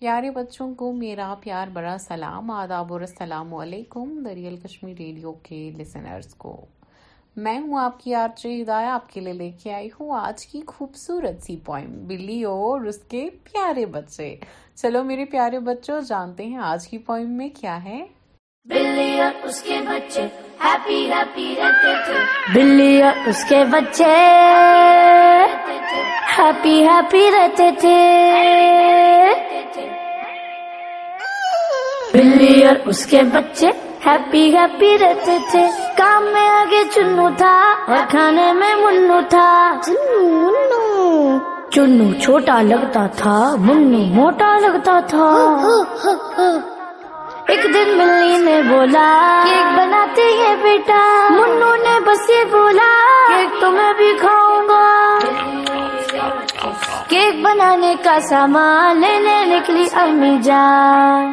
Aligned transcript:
پیارے 0.00 0.30
بچوں 0.30 0.74
کو 0.74 0.92
میرا 0.92 1.34
پیار 1.40 1.68
بڑا 1.72 1.98
سلام 1.98 2.50
آداب 2.50 2.92
اور 2.92 3.00
السلام 3.00 3.54
علیکم 3.54 4.22
دریال 4.22 4.56
کشمیر 4.56 4.94
ریڈیو 4.98 5.32
کے 5.32 5.70
لسنرز 5.78 6.34
کو۔ 6.34 6.66
میں 7.36 7.58
ہوں 7.58 7.78
آپ 7.78 8.00
کی 8.00 8.14
آرچے 8.14 8.62
ہدایہ 8.62 8.88
آپ 8.88 9.12
کے 9.12 9.20
لیے 9.20 9.32
لے 9.32 9.50
کے 9.62 9.74
آئی 9.74 9.88
ہوں 10.00 10.18
آج 10.20 10.46
کی 10.46 10.60
خوبصورت 10.66 11.42
سی 11.42 11.56
پوائم 11.56 12.06
بلی 12.06 12.44
اور 12.44 12.80
اس 12.80 12.98
کے 12.98 13.28
پیارے 13.44 13.86
بچے۔ 13.86 14.36
چلو 14.74 15.04
میرے 15.04 15.24
پیارے 15.24 15.58
بچوں 15.58 16.00
جانتے 16.00 16.46
ہیں 16.46 16.56
آج 16.56 16.88
کی 16.88 16.98
پوائم 16.98 17.30
میں 17.30 17.48
کیا 17.60 17.84
ہے؟ 17.84 18.06
بلی 18.64 19.20
اور 19.20 19.46
اس 19.46 19.62
کے 19.62 19.78
بچے 19.88 20.26
ہیپی 20.64 21.12
ہیپی 21.12 21.54
رہتے 21.58 21.94
تھے۔ 22.06 22.18
بلی 22.54 23.02
اور 23.02 23.28
اس 23.28 23.44
کے 23.48 23.64
بچے 23.64 24.14
ہیپی 26.38 26.86
ہیپی 26.86 27.30
رہتے 27.38 27.70
تھے۔ 27.80 28.26
بلی 32.12 32.64
اور 32.66 32.76
اس 32.90 33.04
کے 33.06 33.20
بچے 33.32 33.68
ہیپی 34.06 34.42
ہیپی 34.54 34.96
رہتے 34.98 35.36
تھے 35.50 35.62
کام 35.96 36.24
میں 36.32 36.48
آگے 36.50 36.82
چنو 36.94 37.28
تھا 37.38 37.52
اور 37.88 37.98
کھانے 38.10 38.52
میں 38.52 38.74
منو 38.76 39.20
تھا 39.30 39.48
چنو 41.72 42.12
چھوٹا 42.22 42.60
لگتا 42.62 43.06
تھا 43.16 43.34
منو 43.58 43.98
موٹا 44.14 44.56
لگتا 44.58 44.98
تھا 45.08 45.26
ایک 47.48 47.62
دن 47.74 47.96
ملی 47.98 48.36
نے 48.44 48.60
بولا 48.68 49.08
کیک 49.44 49.76
بناتے 49.76 50.24
ہیں 50.38 50.54
بیٹا 50.62 51.02
منو 51.30 51.74
نے 51.84 51.98
بس 52.06 52.30
یہ 52.30 52.44
بولا 52.52 52.88
کیک 53.28 53.60
تو 53.60 53.70
میں 53.70 53.92
بھی 53.98 54.12
کھاؤں 54.20 54.68
گا 54.68 54.88
کیک 57.08 57.40
بنانے 57.44 57.94
کا 58.04 58.18
سامان 58.28 59.00
لینے 59.00 59.38
نکلی 59.46 59.86
امی 60.00 60.36
جان 60.44 61.32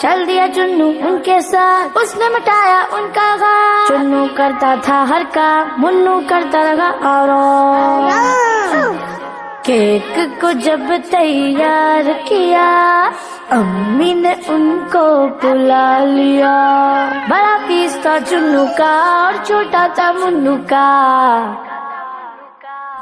چل 0.00 0.24
دیا 0.28 0.46
چنو 0.54 0.88
ان 0.88 1.18
کے 1.24 1.40
ساتھ۔ 1.40 1.98
اس 1.98 2.16
نے 2.16 2.24
مٹایا 2.28 2.82
ان 2.92 3.06
کا 3.14 3.36
غم 3.40 3.84
چنو 3.88 4.26
کرتا 4.34 4.74
تھا 4.82 5.04
ہر 5.08 5.22
کام، 5.32 5.68
منو 5.78 6.20
کرتا 6.28 6.62
رہا 6.62 6.90
اور 7.08 7.28
کیک 9.62 10.18
کو 10.40 10.52
جب 10.52 10.80
تیار 11.10 12.10
کیا، 12.24 13.10
امی 13.50 14.14
نے 14.14 14.34
ان 14.48 14.78
کو 14.92 15.26
بلا 15.42 15.98
لیا۔ 15.98 16.56
بڑا 17.28 17.56
پیس 17.66 17.98
تھا 18.02 18.16
چنو 18.28 18.64
کا 18.78 19.22
اور 19.24 19.44
چھوٹا 19.44 19.86
تھا 19.94 20.12
منو 20.12 20.56
کا۔ 20.68 21.52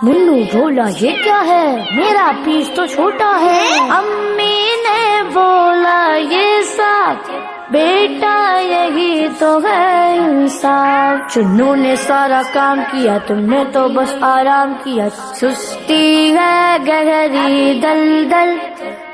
منو 0.03 0.59
بولا، 0.59 0.85
یہ 1.01 1.11
کیا 1.25 1.43
ہے؟ 1.47 1.85
میرا 1.97 2.31
پیس 2.45 2.71
تو 2.77 2.87
چھوٹا 2.87 3.41
ہے۔ 3.41 3.79
امی 3.91 4.26
بیٹا، 7.71 8.59
یہی 8.61 9.29
تو 9.39 9.59
ہے 9.65 10.19
انصاف۔ 10.19 11.33
چنو 11.33 11.75
نے 11.75 11.97
سارا 11.97 12.43
کام 12.53 12.81
کیا، 12.91 13.19
تم 13.27 13.39
نے 13.39 13.65
تو 13.73 13.89
بس 13.89 14.15
آرام 14.21 14.75
کیا۔ 14.85 15.09
سستی 15.11 16.37
ہے 16.37 16.77
گہری 16.89 17.81
دل 17.83 18.31
دل 18.31 18.59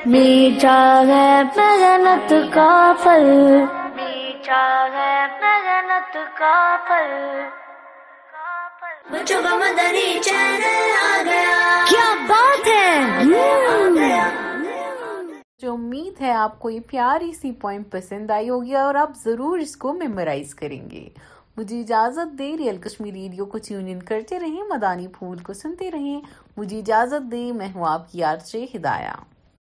میٹھا 0.06 1.02
ہے 1.06 1.42
محنت 1.56 2.34
کا 2.54 2.92
پھل۔ 3.02 3.64
میٹھا 3.96 4.86
ہے 4.92 5.26
محنت 5.40 6.38
کا 6.38 6.76
پھل۔ 6.88 7.40
بچوں 9.10 9.42
کا 9.42 9.56
مدنی 9.56 10.18
چینل۔ 10.20 11.01
امید 16.12 16.22
ہے 16.22 16.32
آپ 16.32 16.58
کو 16.58 16.70
یہ 16.70 16.80
پیاری 16.86 17.32
سی 17.32 17.52
پوائنٹ 17.52 17.90
پسند 17.90 18.30
آئی 18.30 18.48
ہوگی 18.50 18.74
اور 18.74 18.94
آپ 18.94 19.10
ضرور 19.24 19.58
اس 19.58 19.76
کو 19.76 19.92
میمورائز 19.92 20.54
کریں 20.54 20.90
گے۔ 20.90 21.08
مجھے 21.56 21.80
اجازت 21.80 22.38
دے 22.38 22.56
ریئل 22.58 22.76
کشمیر 22.76 23.12
ریڈیو 23.12 23.46
کو 23.46 23.58
ٹیون 23.58 24.00
کرتے 24.00 24.40
رہیں، 24.40 24.62
مدانی 24.68 25.08
پھول 25.08 25.38
کو 25.38 25.52
سنتے 25.52 25.90
رہیں۔ 25.90 26.20
مجھے 26.56 26.78
اجازت 26.78 27.32
دے 27.32 27.52
میں 27.52 27.68
ہوں 27.74 27.84
آپ 27.86 28.12
کی 28.12 28.24
آرچے 28.24 28.66
ہدایہ۔ 28.74 29.14